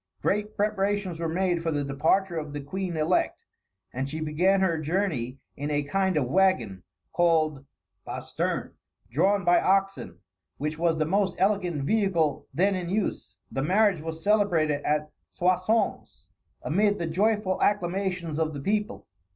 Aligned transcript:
Great 0.23 0.55
preparations 0.57 1.19
were 1.19 1.29
made 1.29 1.61
for 1.61 1.69
the 1.69 1.83
departure 1.83 2.35
of 2.35 2.53
the 2.53 2.59
queen 2.59 2.97
elect, 2.97 3.45
and 3.93 4.09
she 4.09 4.19
began 4.19 4.59
her 4.61 4.79
journey 4.79 5.37
in 5.55 5.69
a 5.69 5.83
kind 5.83 6.17
of 6.17 6.25
wagon, 6.25 6.81
called 7.13 7.63
basterne, 8.03 8.71
drawn 9.11 9.45
by 9.45 9.61
oxen, 9.61 10.17
which 10.57 10.79
was 10.79 10.97
the 10.97 11.05
most 11.05 11.35
elegant 11.37 11.83
vehicle 11.83 12.47
then 12.51 12.73
in 12.73 12.89
use. 12.89 13.35
The 13.51 13.61
marriage 13.61 14.01
was 14.01 14.23
celebrated 14.23 14.81
at 14.81 15.11
Soissons, 15.29 16.27
amid 16.63 16.97
the 16.97 17.05
joyful 17.05 17.61
acclamations 17.61 18.39
of 18.39 18.55
the 18.55 18.59
people. 18.61 19.05